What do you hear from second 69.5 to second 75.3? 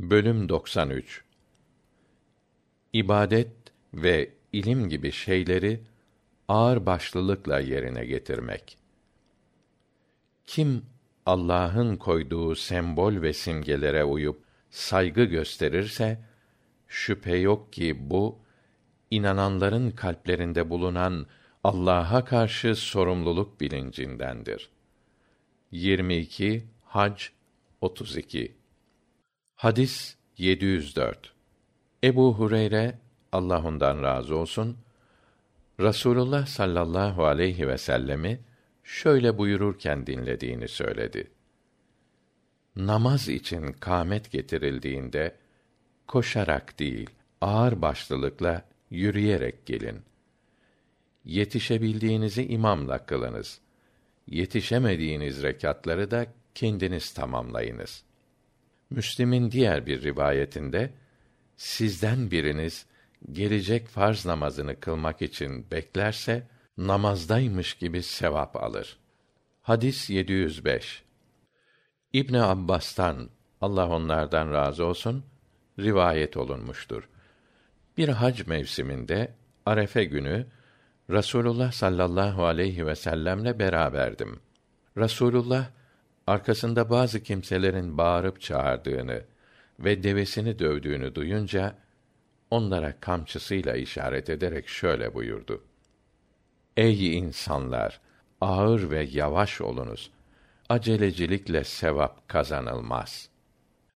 Hadis 705. İbn Abbas'tan Allah onlardan razı olsun